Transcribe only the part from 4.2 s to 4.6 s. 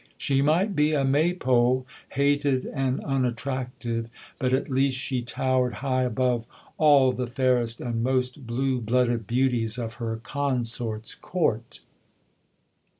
but